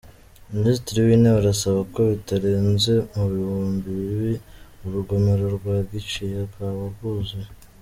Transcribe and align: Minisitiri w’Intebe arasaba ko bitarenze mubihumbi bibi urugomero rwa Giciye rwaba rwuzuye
Minisitiri 0.55 0.97
w’Intebe 1.07 1.37
arasaba 1.41 1.79
ko 1.93 1.99
bitarenze 2.11 2.91
mubihumbi 3.13 3.89
bibi 4.05 4.33
urugomero 4.85 5.43
rwa 5.57 5.75
Giciye 5.89 6.37
rwaba 6.49 6.83
rwuzuye 6.93 7.49